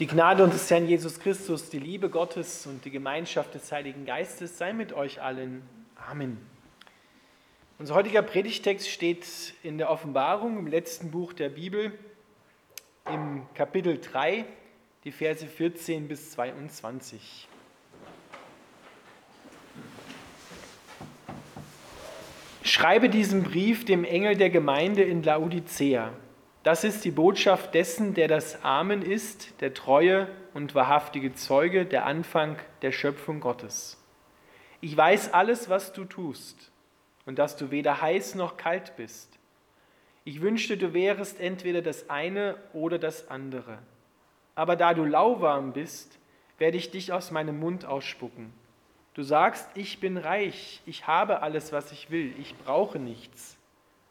[0.00, 4.56] Die Gnade unseres Herrn Jesus Christus, die Liebe Gottes und die Gemeinschaft des Heiligen Geistes
[4.56, 5.60] sei mit euch allen.
[5.94, 6.38] Amen.
[7.78, 9.26] Unser heutiger Predigtext steht
[9.62, 11.92] in der Offenbarung im letzten Buch der Bibel
[13.12, 14.46] im Kapitel 3,
[15.04, 17.46] die Verse 14 bis 22.
[22.62, 26.14] Schreibe diesen Brief dem Engel der Gemeinde in Laodicea.
[26.62, 32.04] Das ist die Botschaft dessen, der das Amen ist, der treue und wahrhaftige Zeuge, der
[32.04, 33.96] Anfang der Schöpfung Gottes.
[34.82, 36.70] Ich weiß alles, was du tust
[37.24, 39.38] und dass du weder heiß noch kalt bist.
[40.24, 43.78] Ich wünschte, du wärest entweder das eine oder das andere.
[44.54, 46.18] Aber da du lauwarm bist,
[46.58, 48.52] werde ich dich aus meinem Mund ausspucken.
[49.14, 53.56] Du sagst, ich bin reich, ich habe alles, was ich will, ich brauche nichts.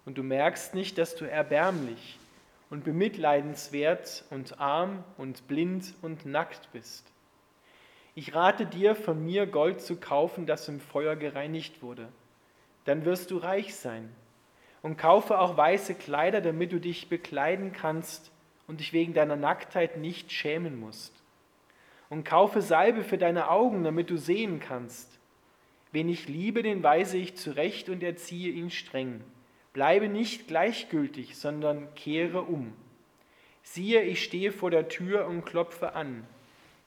[0.05, 2.17] Und du merkst nicht, dass du erbärmlich,
[2.69, 7.11] und bemitleidenswert und arm und blind und nackt bist.
[8.15, 12.09] Ich rate dir, von mir Gold zu kaufen, das im Feuer gereinigt wurde.
[12.85, 14.09] Dann wirst du reich sein.
[14.81, 18.31] Und kaufe auch weiße Kleider, damit du dich bekleiden kannst
[18.67, 21.13] und dich wegen deiner Nacktheit nicht schämen musst.
[22.09, 25.19] Und kaufe Salbe für deine Augen, damit du sehen kannst.
[25.91, 29.21] Wen ich liebe, den weise ich zurecht und erziehe ihn streng.
[29.79, 32.73] Bleibe nicht gleichgültig, sondern kehre um.
[33.63, 36.27] Siehe, ich stehe vor der Tür und klopfe an.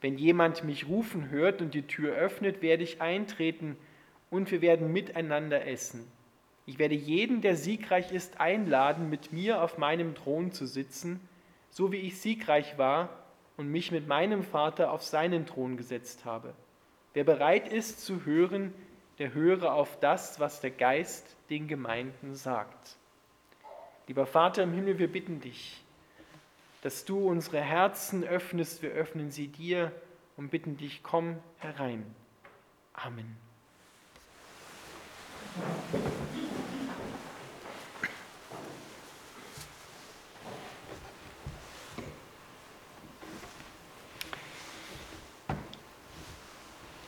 [0.03, 3.79] Wenn jemand mich rufen hört und die Tür öffnet, werde ich eintreten
[4.29, 6.07] und wir werden miteinander essen.
[6.67, 11.19] Ich werde jeden, der siegreich ist, einladen, mit mir auf meinem Thron zu sitzen,
[11.70, 13.09] so wie ich siegreich war
[13.57, 16.53] und mich mit meinem Vater auf seinen Thron gesetzt habe.
[17.15, 18.75] Wer bereit ist zu hören,
[19.23, 22.97] der höre auf das, was der Geist den Gemeinden sagt.
[24.09, 25.81] Lieber Vater im Himmel, wir bitten dich,
[26.83, 29.92] dass du unsere Herzen öffnest, wir öffnen sie dir
[30.37, 32.05] und bitten dich, komm herein.
[32.95, 33.37] Amen.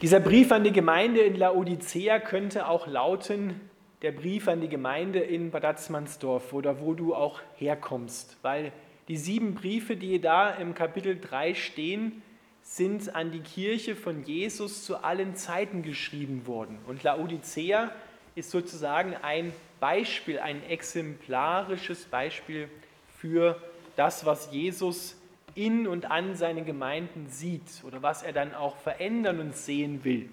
[0.05, 3.59] Dieser Brief an die Gemeinde in Laodicea könnte auch lauten,
[4.03, 8.71] der Brief an die Gemeinde in Bad Atzmannsdorf oder wo du auch herkommst, weil
[9.09, 12.21] die sieben Briefe, die da im Kapitel 3 stehen,
[12.61, 16.81] sind an die Kirche von Jesus zu allen Zeiten geschrieben worden.
[16.87, 17.91] Und Laodicea
[18.35, 22.69] ist sozusagen ein Beispiel, ein exemplarisches Beispiel
[23.17, 23.59] für
[23.97, 25.17] das, was Jesus
[25.55, 30.29] in und an seine Gemeinden sieht oder was er dann auch verändern und sehen will.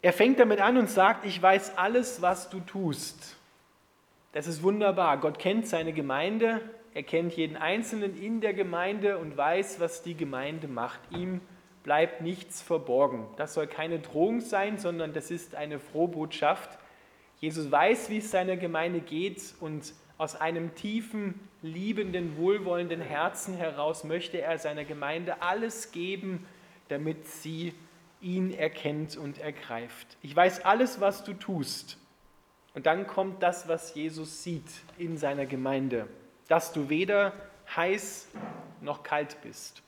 [0.00, 3.36] Er fängt damit an und sagt, ich weiß alles, was du tust.
[4.32, 5.18] Das ist wunderbar.
[5.18, 6.60] Gott kennt seine Gemeinde,
[6.94, 11.00] er kennt jeden Einzelnen in der Gemeinde und weiß, was die Gemeinde macht.
[11.10, 11.40] Ihm
[11.82, 13.26] bleibt nichts verborgen.
[13.36, 16.78] Das soll keine Drohung sein, sondern das ist eine Frohbotschaft.
[17.40, 24.04] Jesus weiß, wie es seiner Gemeinde geht und aus einem tiefen, liebenden, wohlwollenden Herzen heraus
[24.04, 26.44] möchte er seiner Gemeinde alles geben,
[26.88, 27.72] damit sie
[28.20, 30.16] ihn erkennt und ergreift.
[30.22, 31.98] Ich weiß alles, was du tust.
[32.74, 34.68] Und dann kommt das, was Jesus sieht
[34.98, 36.08] in seiner Gemeinde,
[36.48, 37.32] dass du weder
[37.76, 38.28] heiß
[38.80, 39.82] noch kalt bist.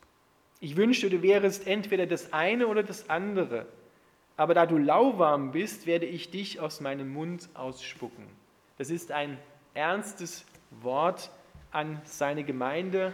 [0.60, 3.66] Ich wünschte, du wärest entweder das eine oder das andere,
[4.36, 8.24] aber da du lauwarm bist, werde ich dich aus meinem Mund ausspucken.
[8.78, 9.38] Das ist ein
[9.74, 11.30] ernstes Wort
[11.70, 13.12] an seine Gemeinde,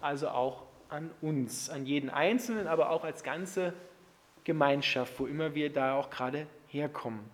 [0.00, 3.72] also auch an uns, an jeden Einzelnen, aber auch als ganze
[4.44, 7.28] Gemeinschaft, wo immer wir da auch gerade herkommen.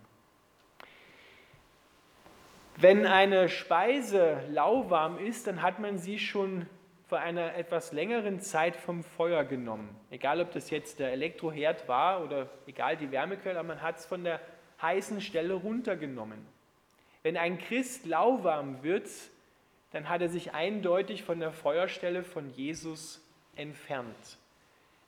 [2.79, 6.67] Wenn eine Speise lauwarm ist, dann hat man sie schon
[7.09, 9.89] vor einer etwas längeren Zeit vom Feuer genommen.
[10.11, 14.07] Egal, ob das jetzt der Elektroherd war oder egal die Wärmequelle, aber man hat es
[14.07, 14.41] von der
[14.83, 16.47] heißen Stelle runtergenommen.
[17.27, 19.11] Wenn ein Christ lauwarm wird,
[19.91, 23.21] dann hat er sich eindeutig von der Feuerstelle von Jesus
[23.57, 24.39] entfernt.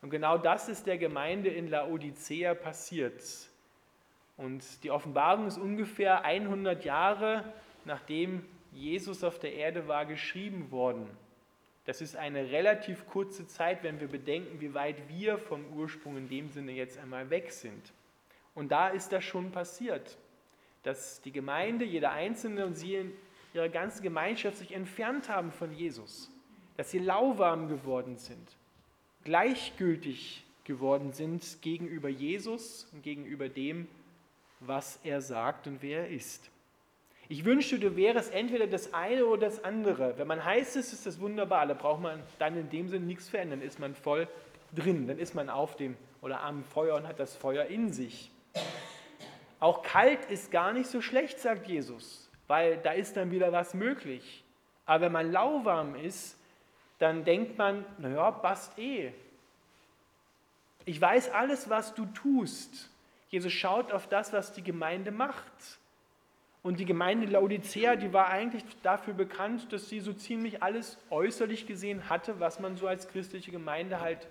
[0.03, 3.23] Und genau das ist der Gemeinde in Laodicea passiert.
[4.37, 7.45] Und die Offenbarung ist ungefähr 100 Jahre
[7.85, 11.09] nachdem Jesus auf der Erde war, geschrieben worden.
[11.85, 16.29] Das ist eine relativ kurze Zeit, wenn wir bedenken, wie weit wir vom Ursprung in
[16.29, 17.93] dem Sinne jetzt einmal weg sind.
[18.57, 20.19] Und da ist das schon passiert
[20.83, 23.13] dass die Gemeinde, jeder Einzelne und sie in
[23.55, 26.31] ihrer ganzen Gemeinschaft sich entfernt haben von Jesus,
[26.77, 28.57] dass sie lauwarm geworden sind,
[29.25, 33.89] gleichgültig geworden sind gegenüber Jesus und gegenüber dem,
[34.61, 36.51] was er sagt und wer er ist.
[37.31, 40.17] Ich wünschte, du wärst entweder das eine oder das andere.
[40.17, 41.67] Wenn man heiß ist, ist das wunderbar.
[41.67, 43.61] Da braucht man dann in dem Sinn nichts verändern.
[43.61, 44.27] Dann ist man voll
[44.75, 45.07] drin.
[45.07, 48.31] Dann ist man auf dem oder am Feuer und hat das Feuer in sich.
[49.61, 53.75] Auch kalt ist gar nicht so schlecht, sagt Jesus, weil da ist dann wieder was
[53.75, 54.45] möglich.
[54.87, 56.37] Aber wenn man lauwarm ist,
[56.99, 59.13] dann denkt man, naja, passt eh.
[60.85, 62.91] Ich weiß alles, was du tust.
[63.29, 65.53] Jesus schaut auf das, was die Gemeinde macht.
[66.63, 71.67] Und die Gemeinde Laodicea, die war eigentlich dafür bekannt, dass sie so ziemlich alles äußerlich
[71.67, 74.27] gesehen hatte, was man so als christliche Gemeinde halt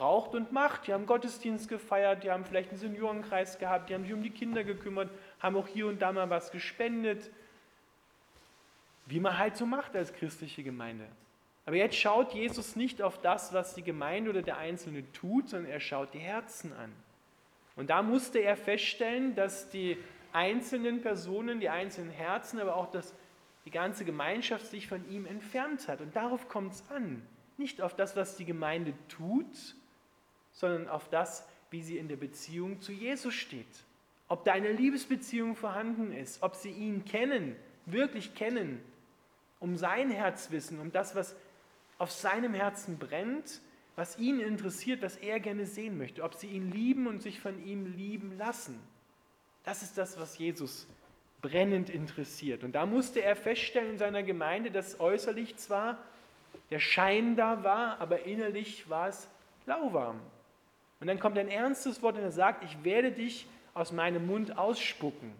[0.00, 0.86] braucht und macht.
[0.86, 4.30] Die haben Gottesdienst gefeiert, die haben vielleicht einen Seniorenkreis gehabt, die haben sich um die
[4.30, 5.10] Kinder gekümmert,
[5.40, 7.30] haben auch hier und da mal was gespendet,
[9.04, 11.04] wie man halt so macht als christliche Gemeinde.
[11.66, 15.70] Aber jetzt schaut Jesus nicht auf das, was die Gemeinde oder der Einzelne tut, sondern
[15.70, 16.90] er schaut die Herzen an.
[17.76, 19.98] Und da musste er feststellen, dass die
[20.32, 23.14] einzelnen Personen, die einzelnen Herzen, aber auch dass
[23.66, 26.00] die ganze Gemeinschaft sich von ihm entfernt hat.
[26.00, 27.20] Und darauf kommt es an.
[27.58, 29.74] Nicht auf das, was die Gemeinde tut,
[30.60, 33.66] sondern auf das, wie sie in der Beziehung zu Jesus steht.
[34.28, 38.80] Ob da eine Liebesbeziehung vorhanden ist, ob sie ihn kennen, wirklich kennen,
[39.58, 41.34] um sein Herz wissen, um das, was
[41.98, 43.60] auf seinem Herzen brennt,
[43.96, 47.64] was ihn interessiert, was er gerne sehen möchte, ob sie ihn lieben und sich von
[47.64, 48.78] ihm lieben lassen.
[49.64, 50.86] Das ist das, was Jesus
[51.40, 52.64] brennend interessiert.
[52.64, 55.98] Und da musste er feststellen in seiner Gemeinde, dass äußerlich zwar
[56.70, 59.26] der Schein da war, aber innerlich war es
[59.66, 60.20] lauwarm.
[61.00, 64.56] Und dann kommt ein ernstes Wort und er sagt, ich werde dich aus meinem Mund
[64.58, 65.32] ausspucken.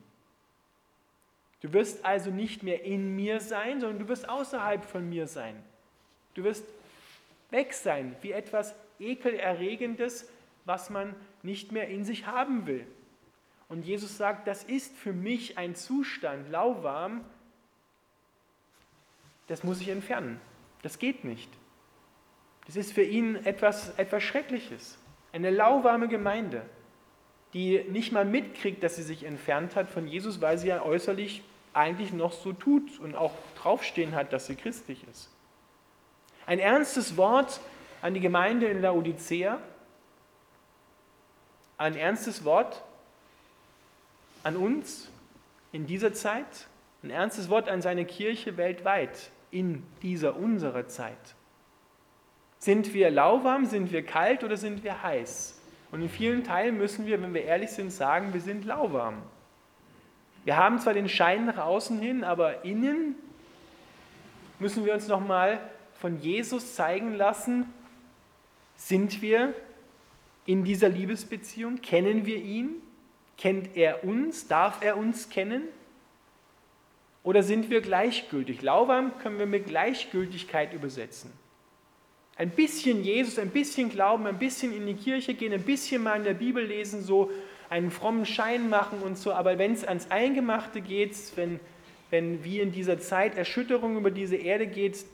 [1.60, 5.62] Du wirst also nicht mehr in mir sein, sondern du wirst außerhalb von mir sein.
[6.34, 6.64] Du wirst
[7.50, 10.28] weg sein, wie etwas Ekelerregendes,
[10.64, 12.86] was man nicht mehr in sich haben will.
[13.68, 17.24] Und Jesus sagt, das ist für mich ein Zustand, lauwarm,
[19.46, 20.40] das muss ich entfernen.
[20.82, 21.50] Das geht nicht.
[22.66, 24.96] Das ist für ihn etwas, etwas Schreckliches.
[25.32, 26.62] Eine lauwarme Gemeinde,
[27.52, 31.42] die nicht mal mitkriegt, dass sie sich entfernt hat von Jesus, weil sie ja äußerlich
[31.72, 35.30] eigentlich noch so tut und auch draufstehen hat, dass sie christlich ist.
[36.46, 37.60] Ein ernstes Wort
[38.02, 39.60] an die Gemeinde in Laodicea,
[41.78, 42.82] ein ernstes Wort
[44.42, 45.08] an uns
[45.72, 46.66] in dieser Zeit,
[47.02, 51.34] ein ernstes Wort an seine Kirche weltweit in dieser unserer Zeit.
[52.60, 55.60] Sind wir lauwarm, sind wir kalt oder sind wir heiß?
[55.90, 59.20] Und in vielen Teilen müssen wir, wenn wir ehrlich sind, sagen, wir sind lauwarm.
[60.44, 63.16] Wir haben zwar den Schein nach außen hin, aber innen
[64.60, 65.58] müssen wir uns nochmal
[65.94, 67.66] von Jesus zeigen lassen,
[68.76, 69.52] sind wir
[70.46, 72.80] in dieser Liebesbeziehung, kennen wir ihn,
[73.40, 74.48] Kennt er uns?
[74.48, 75.62] Darf er uns kennen?
[77.22, 78.60] Oder sind wir gleichgültig?
[78.60, 81.32] Lauwarm können wir mit Gleichgültigkeit übersetzen.
[82.40, 86.16] Ein bisschen Jesus, ein bisschen Glauben, ein bisschen in die Kirche gehen, ein bisschen mal
[86.16, 87.30] in der Bibel lesen, so
[87.68, 89.34] einen frommen Schein machen und so.
[89.34, 91.60] Aber wenn es ans Eingemachte geht, wenn,
[92.08, 95.04] wenn wie in dieser Zeit Erschütterung über diese Erde geht,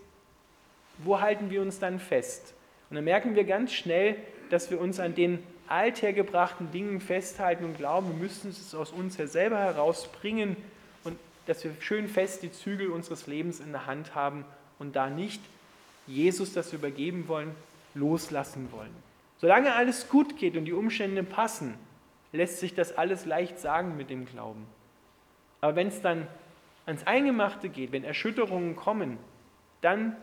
[0.99, 2.55] wo halten wir uns dann fest?
[2.91, 4.15] Und dann merken wir ganz schnell,
[4.49, 9.17] dass wir uns an den althergebrachten Dingen festhalten und glauben, wir müssen es aus uns
[9.17, 10.57] ja selber herausbringen
[11.03, 14.45] und dass wir schön fest die Zügel unseres Lebens in der Hand haben
[14.79, 15.41] und da nicht
[16.07, 17.55] Jesus das übergeben wollen,
[17.95, 18.95] loslassen wollen.
[19.39, 21.75] Solange alles gut geht und die Umstände passen,
[22.33, 24.67] lässt sich das alles leicht sagen mit dem Glauben.
[25.61, 26.27] Aber wenn es dann
[26.85, 29.19] ans Eingemachte geht, wenn Erschütterungen kommen,
[29.81, 30.17] dann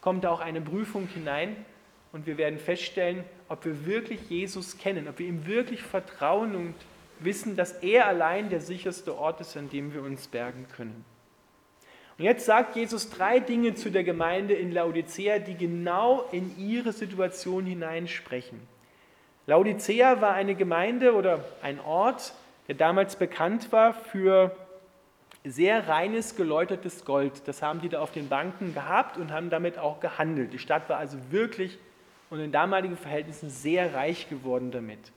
[0.00, 1.56] kommt auch eine Prüfung hinein
[2.12, 6.74] und wir werden feststellen, ob wir wirklich Jesus kennen, ob wir ihm wirklich vertrauen und
[7.20, 11.04] wissen, dass er allein der sicherste Ort ist, an dem wir uns bergen können.
[12.22, 16.92] Und jetzt sagt Jesus drei Dinge zu der Gemeinde in Laodicea, die genau in ihre
[16.92, 18.60] Situation hineinsprechen.
[19.48, 22.32] Laodicea war eine Gemeinde oder ein Ort,
[22.68, 24.54] der damals bekannt war für
[25.42, 27.42] sehr reines, geläutertes Gold.
[27.46, 30.52] Das haben die da auf den Banken gehabt und haben damit auch gehandelt.
[30.52, 31.76] Die Stadt war also wirklich
[32.30, 35.10] und in damaligen Verhältnissen sehr reich geworden damit.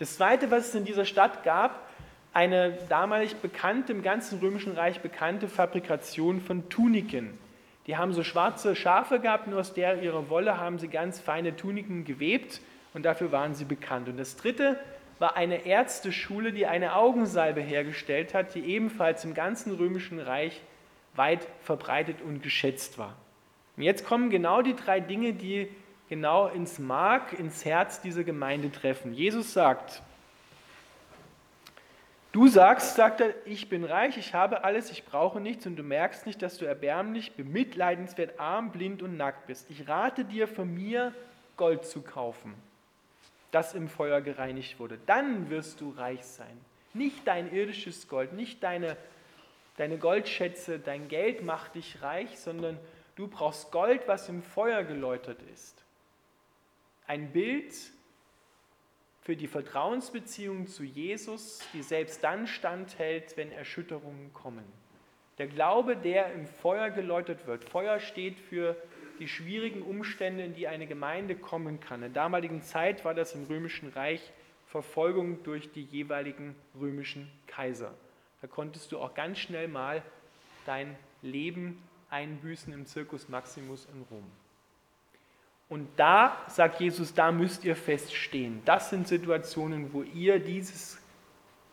[0.00, 1.88] Das Zweite, was es in dieser Stadt gab,
[2.32, 7.38] eine damalig bekannte, im ganzen Römischen Reich bekannte Fabrikation von Tuniken.
[7.86, 11.56] Die haben so schwarze Schafe gehabt und aus der ihrer Wolle haben sie ganz feine
[11.56, 12.60] Tuniken gewebt
[12.94, 14.08] und dafür waren sie bekannt.
[14.08, 14.78] Und das Dritte
[15.18, 20.60] war eine Ärzteschule, die eine Augensalbe hergestellt hat, die ebenfalls im ganzen Römischen Reich
[21.14, 23.16] weit verbreitet und geschätzt war.
[23.76, 25.68] Und jetzt kommen genau die drei Dinge, die
[26.08, 29.12] genau ins Mark, ins Herz dieser Gemeinde treffen.
[29.12, 30.02] Jesus sagt,
[32.32, 35.82] Du sagst, sagt er, ich bin reich, ich habe alles, ich brauche nichts und du
[35.82, 39.70] merkst nicht, dass du erbärmlich, bemitleidenswert, arm, blind und nackt bist.
[39.70, 41.12] Ich rate dir von mir,
[41.58, 42.54] Gold zu kaufen,
[43.50, 44.98] das im Feuer gereinigt wurde.
[45.04, 46.58] Dann wirst du reich sein.
[46.94, 48.96] Nicht dein irdisches Gold, nicht deine,
[49.76, 52.78] deine Goldschätze, dein Geld macht dich reich, sondern
[53.14, 55.84] du brauchst Gold, was im Feuer geläutert ist.
[57.06, 57.74] Ein Bild
[59.22, 64.64] für die Vertrauensbeziehung zu Jesus, die selbst dann standhält, wenn Erschütterungen kommen.
[65.38, 67.64] Der Glaube, der im Feuer geläutert wird.
[67.64, 68.76] Feuer steht für
[69.18, 72.02] die schwierigen Umstände, in die eine Gemeinde kommen kann.
[72.02, 74.32] In der damaligen Zeit war das im Römischen Reich
[74.66, 77.94] Verfolgung durch die jeweiligen römischen Kaiser.
[78.40, 80.02] Da konntest du auch ganz schnell mal
[80.66, 84.24] dein Leben einbüßen im Circus Maximus in Rom.
[85.72, 88.60] Und da sagt Jesus, da müsst ihr feststehen.
[88.66, 91.00] Das sind Situationen, wo ihr dieses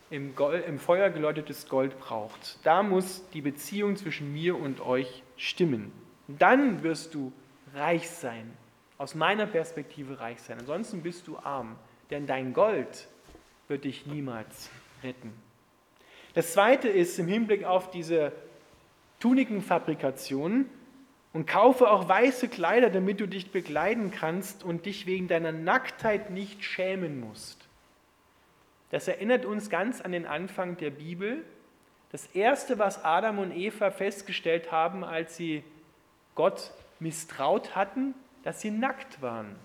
[0.10, 2.60] im, Gold, im Feuer geläutetes Gold braucht.
[2.64, 5.92] Da muss die Beziehung zwischen mir und euch stimmen.
[6.30, 7.34] Dann wirst du
[7.76, 8.54] reich sein.
[8.98, 10.60] Aus meiner Perspektive reich sein.
[10.60, 11.76] Ansonsten bist du arm.
[12.10, 13.10] Denn dein Gold
[13.68, 14.70] wird dich niemals
[15.04, 15.34] retten.
[16.36, 18.32] Das zweite ist im Hinblick auf diese
[19.20, 20.70] Tunikenfabrikation,
[21.34, 26.32] und kaufe auch weiße Kleider, damit du dich bekleiden kannst und dich wegen deiner Nacktheit
[26.32, 27.68] nicht schämen musst.
[28.90, 31.46] Das erinnert uns ganz an den Anfang der Bibel.
[32.12, 35.64] Das Erste, was Adam und Eva festgestellt haben, als sie
[36.34, 39.56] Gott misstraut hatten, dass sie nackt waren.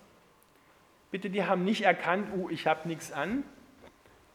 [1.11, 3.45] Bitte, die haben nicht erkannt, oh, ich habe nichts an,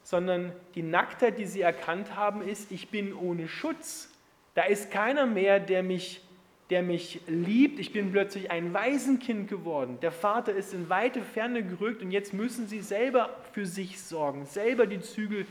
[0.02, 4.10] sondern die Nacktheit, die sie erkannt haben, ist, ich bin ohne Schutz.
[4.54, 6.22] Da ist keiner mehr, der mich
[6.70, 7.80] der mich liebt.
[7.80, 9.98] Ich bin plötzlich ein Waisenkind geworden.
[10.00, 14.46] Der Vater ist in weite Ferne gerückt und jetzt müssen sie selber für sich sorgen,
[14.46, 15.46] selber die Zügel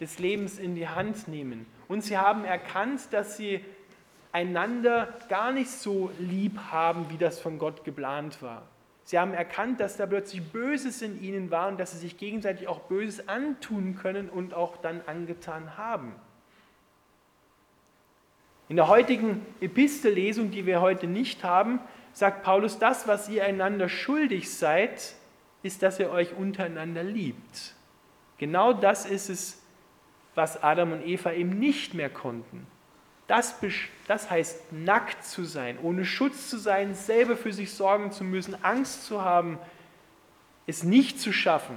[0.00, 1.66] des Lebens in die Hand nehmen.
[1.86, 3.60] Und sie haben erkannt, dass sie
[4.32, 8.62] einander gar nicht so lieb haben, wie das von Gott geplant war.
[9.04, 12.68] Sie haben erkannt, dass da plötzlich Böses in ihnen war und dass sie sich gegenseitig
[12.68, 16.14] auch Böses antun können und auch dann angetan haben.
[18.68, 21.80] In der heutigen Epistellesung, die wir heute nicht haben,
[22.12, 25.14] sagt Paulus, das, was ihr einander schuldig seid,
[25.62, 27.74] ist, dass ihr euch untereinander liebt.
[28.36, 29.62] Genau das ist es,
[30.34, 32.66] was Adam und Eva eben nicht mehr konnten.
[33.26, 33.56] Das,
[34.06, 38.56] das heißt, nackt zu sein, ohne Schutz zu sein, selber für sich sorgen zu müssen,
[38.64, 39.58] Angst zu haben,
[40.66, 41.76] es nicht zu schaffen.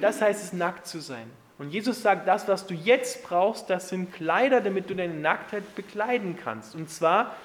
[0.00, 1.28] Das heißt es, nackt zu sein.
[1.58, 5.74] Und Jesus sagt, das, was du jetzt brauchst, das sind Kleider, damit du deine Nacktheit
[5.74, 6.74] bekleiden kannst.
[6.74, 7.36] Und zwar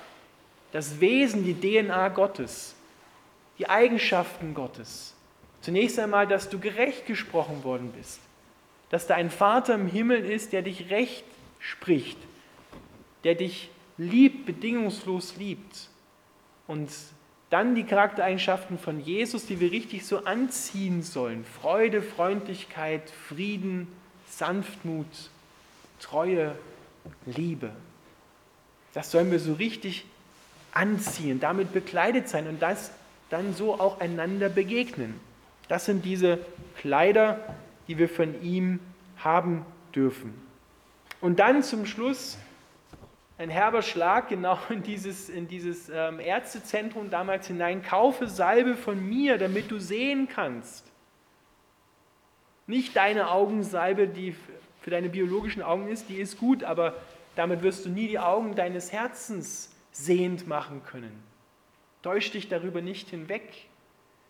[0.72, 2.76] das Wesen, die DNA Gottes,
[3.60, 5.16] die Eigenschaften Gottes.
[5.62, 8.20] Zunächst einmal, dass du gerecht gesprochen worden bist,
[8.90, 11.26] dass da ein Vater im Himmel ist, der dich recht
[11.60, 12.18] spricht,
[13.24, 15.90] der dich liebt, bedingungslos liebt.
[16.68, 16.90] Und
[17.50, 21.46] dann die Charaktereigenschaften von Jesus, die wir richtig so anziehen sollen.
[21.46, 23.88] Freude, Freundlichkeit, Frieden,
[24.38, 25.08] Sanftmut,
[26.00, 26.56] Treue,
[27.26, 27.72] Liebe.
[28.94, 30.06] Das sollen wir so richtig
[30.72, 32.92] anziehen, damit bekleidet sein und das
[33.32, 35.20] dann so auch einander begegnen.
[35.68, 36.40] Das sind diese
[36.78, 37.56] Kleider,
[37.88, 38.80] die wir von ihm
[39.18, 39.66] haben
[39.96, 40.34] dürfen.
[41.20, 42.38] Und dann zum Schluss
[43.40, 47.82] ein herber Schlag genau in dieses, in dieses ähm, Ärztezentrum damals hinein.
[47.82, 50.87] Kaufe Salbe von mir, damit du sehen kannst.
[52.68, 54.36] Nicht deine Augensalbe, die
[54.82, 56.94] für deine biologischen Augen ist, die ist gut, aber
[57.36, 61.24] damit wirst du nie die Augen deines Herzens sehend machen können.
[62.04, 63.68] Täusch dich darüber nicht hinweg,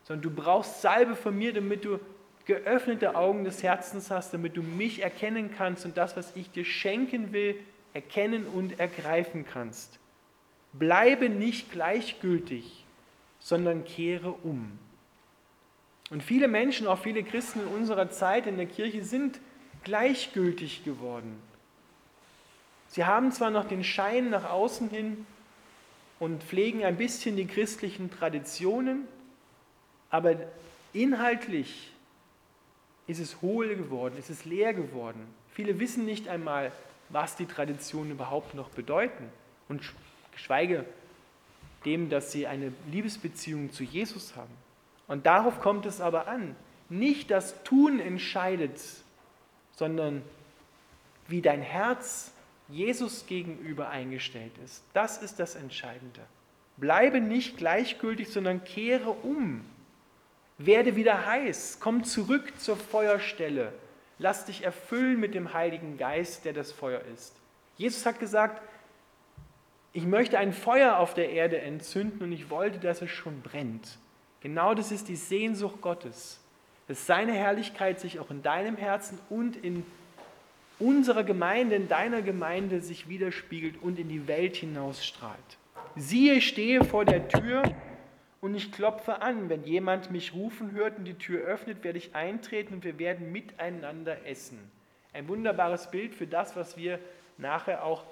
[0.03, 1.99] sondern du brauchst Salbe von mir, damit du
[2.45, 6.63] geöffnete Augen des Herzens hast, damit du mich erkennen kannst und das, was ich dir
[6.63, 7.59] schenken will,
[7.93, 9.99] erkennen und ergreifen kannst.
[10.73, 12.85] Bleibe nicht gleichgültig,
[13.39, 14.79] sondern kehre um.
[16.09, 19.39] Und viele Menschen, auch viele Christen in unserer Zeit in der Kirche sind
[19.83, 21.41] gleichgültig geworden.
[22.87, 25.25] Sie haben zwar noch den Schein nach außen hin
[26.19, 29.07] und pflegen ein bisschen die christlichen Traditionen,
[30.09, 30.35] aber
[30.93, 31.91] inhaltlich
[33.07, 35.27] ist es hohl geworden, ist es leer geworden.
[35.51, 36.71] Viele wissen nicht einmal,
[37.09, 39.29] was die Traditionen überhaupt noch bedeuten
[39.67, 39.81] und
[40.31, 40.85] geschweige
[41.85, 44.66] dem, dass sie eine Liebesbeziehung zu Jesus haben.
[45.07, 46.55] Und darauf kommt es aber an.
[46.89, 48.79] Nicht das Tun entscheidet,
[49.71, 50.21] sondern
[51.27, 52.31] wie dein Herz
[52.69, 54.83] Jesus gegenüber eingestellt ist.
[54.93, 56.21] Das ist das Entscheidende.
[56.77, 59.65] Bleibe nicht gleichgültig, sondern kehre um.
[60.57, 61.79] Werde wieder heiß.
[61.79, 63.73] Komm zurück zur Feuerstelle.
[64.19, 67.35] Lass dich erfüllen mit dem Heiligen Geist, der das Feuer ist.
[67.77, 68.61] Jesus hat gesagt,
[69.93, 73.97] ich möchte ein Feuer auf der Erde entzünden und ich wollte, dass es schon brennt.
[74.47, 76.39] Genau das ist die Sehnsucht Gottes,
[76.87, 79.85] dass seine Herrlichkeit sich auch in deinem Herzen und in
[80.79, 85.57] unserer Gemeinde, in deiner Gemeinde sich widerspiegelt und in die Welt hinausstrahlt.
[85.97, 87.61] Siehe, ich stehe vor der Tür
[88.39, 89.49] und ich klopfe an.
[89.49, 93.33] Wenn jemand mich rufen hört und die Tür öffnet, werde ich eintreten und wir werden
[93.33, 94.59] miteinander essen.
[95.11, 96.99] Ein wunderbares Bild für das, was wir
[97.37, 98.05] nachher auch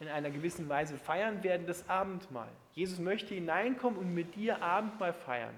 [0.00, 2.48] in einer gewissen Weise feiern werden, das Abendmahl.
[2.72, 5.54] Jesus möchte hineinkommen und mit dir Abendmahl feiern.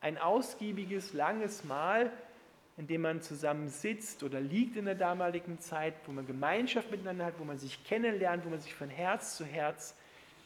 [0.00, 2.12] Ein ausgiebiges, langes Mahl,
[2.76, 7.24] in dem man zusammen sitzt oder liegt in der damaligen Zeit, wo man Gemeinschaft miteinander
[7.24, 9.96] hat, wo man sich kennenlernt, wo man sich von Herz zu Herz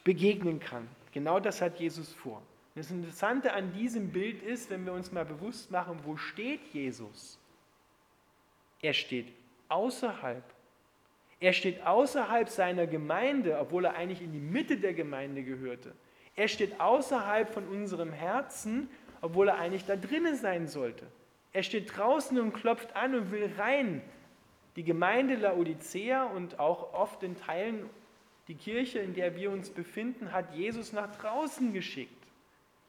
[0.03, 0.87] begegnen kann.
[1.11, 2.41] Genau das hat Jesus vor.
[2.75, 7.37] Das Interessante an diesem Bild ist, wenn wir uns mal bewusst machen, wo steht Jesus?
[8.81, 9.31] Er steht
[9.69, 10.43] außerhalb.
[11.39, 15.93] Er steht außerhalb seiner Gemeinde, obwohl er eigentlich in die Mitte der Gemeinde gehörte.
[16.35, 18.89] Er steht außerhalb von unserem Herzen,
[19.23, 21.07] obwohl er eigentlich da drinnen sein sollte.
[21.53, 24.01] Er steht draußen und klopft an und will rein.
[24.75, 27.89] Die Gemeinde Laodicea und auch oft in Teilen
[28.49, 32.11] die Kirche, in der wir uns befinden, hat Jesus nach draußen geschickt.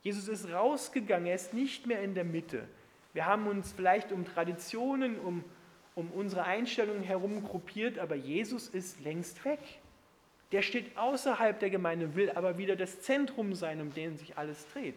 [0.03, 2.67] Jesus ist rausgegangen, er ist nicht mehr in der Mitte.
[3.13, 5.45] Wir haben uns vielleicht um Traditionen, um,
[5.95, 9.61] um unsere Einstellungen herum gruppiert, aber Jesus ist längst weg.
[10.51, 14.67] Der steht außerhalb der Gemeinde, will aber wieder das Zentrum sein, um den sich alles
[14.73, 14.97] dreht.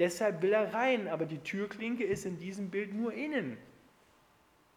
[0.00, 3.58] Deshalb will er rein, aber die Türklinke ist in diesem Bild nur innen.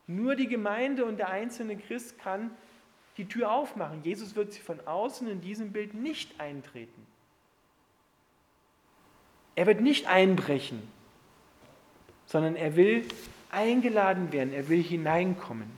[0.05, 2.51] Nur die Gemeinde und der einzelne Christ kann
[3.15, 4.03] die Tür aufmachen.
[4.03, 7.07] Jesus wird sie von außen in diesem Bild nicht eintreten.
[9.55, 10.81] Er wird nicht einbrechen,
[12.25, 13.05] sondern er will
[13.49, 15.71] eingeladen werden, er will hineinkommen.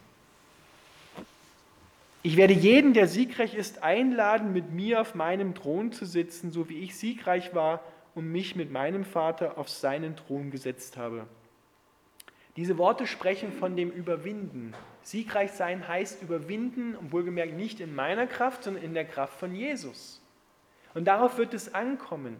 [2.23, 6.67] Ich werde jeden, der siegreich ist, einladen, mit mir auf meinem Thron zu sitzen, so
[6.67, 7.83] wie ich siegreich war
[8.15, 11.27] und mich mit meinem Vater auf seinen Thron gesetzt habe.
[12.55, 14.73] Diese Worte sprechen von dem Überwinden.
[15.01, 19.53] Siegreich sein heißt überwinden, und wohlgemerkt nicht in meiner Kraft, sondern in der Kraft von
[19.53, 20.21] Jesus.
[20.93, 22.37] Und darauf wird es ankommen.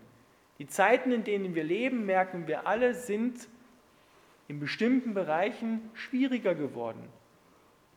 [0.57, 3.49] Die Zeiten, in denen wir leben, merken wir alle, sind
[4.47, 7.03] in bestimmten Bereichen schwieriger geworden.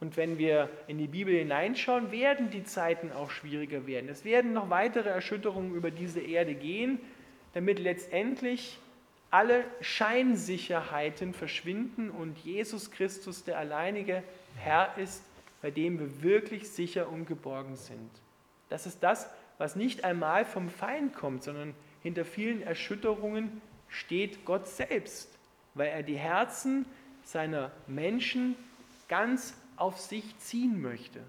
[0.01, 4.09] Und wenn wir in die Bibel hineinschauen, werden die Zeiten auch schwieriger werden.
[4.09, 7.01] Es werden noch weitere Erschütterungen über diese Erde gehen,
[7.59, 8.79] damit letztendlich
[9.33, 14.23] alle Scheinsicherheiten verschwinden und Jesus Christus der alleinige
[14.55, 15.25] Herr ist,
[15.61, 18.11] bei dem wir wirklich sicher und geborgen sind.
[18.69, 24.69] Das ist das, was nicht einmal vom Feind kommt, sondern hinter vielen Erschütterungen steht Gott
[24.69, 25.37] selbst,
[25.75, 26.87] weil er die Herzen
[27.25, 28.55] seiner Menschen
[29.09, 31.25] ganz auf sich ziehen möchte.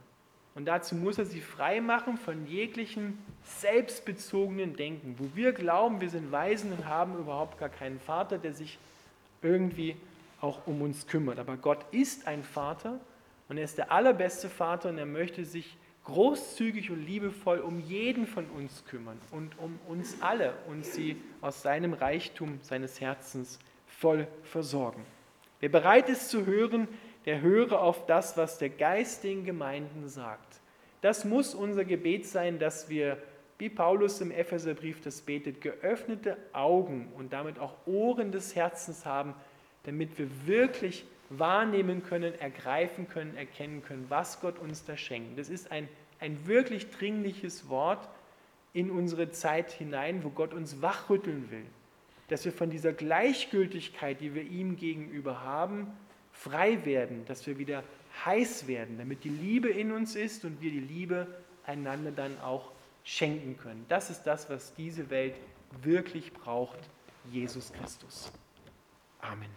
[0.53, 3.17] Und dazu muss er sie frei machen von jeglichen
[3.49, 8.53] selbstbezogenen Denken, wo wir glauben, wir sind Weisen und haben überhaupt gar keinen Vater, der
[8.53, 8.77] sich
[9.41, 9.95] irgendwie
[10.41, 11.39] auch um uns kümmert.
[11.39, 12.99] Aber Gott ist ein Vater
[13.47, 18.25] und er ist der allerbeste Vater und er möchte sich großzügig und liebevoll um jeden
[18.25, 24.27] von uns kümmern und um uns alle und sie aus seinem Reichtum seines Herzens voll
[24.43, 25.05] versorgen.
[25.59, 26.87] Wer bereit ist zu hören,
[27.25, 30.59] der höre auf das, was der Geist den Gemeinden sagt.
[31.01, 33.17] Das muss unser Gebet sein, dass wir,
[33.59, 39.35] wie Paulus im Epheserbrief das betet, geöffnete Augen und damit auch Ohren des Herzens haben,
[39.83, 45.37] damit wir wirklich wahrnehmen können, ergreifen können, erkennen können, was Gott uns da schenkt.
[45.37, 48.07] Das ist ein, ein wirklich dringliches Wort
[48.71, 51.65] in unsere Zeit hinein, wo Gott uns wachrütteln will,
[52.29, 55.87] dass wir von dieser Gleichgültigkeit, die wir ihm gegenüber haben,
[56.31, 57.83] frei werden, dass wir wieder
[58.25, 61.27] heiß werden, damit die Liebe in uns ist und wir die Liebe
[61.65, 62.71] einander dann auch
[63.03, 63.85] schenken können.
[63.89, 65.35] Das ist das, was diese Welt
[65.81, 66.79] wirklich braucht,
[67.31, 68.31] Jesus Christus.
[69.21, 69.49] Amen.